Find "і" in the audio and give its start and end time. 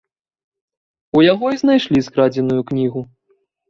1.59-1.63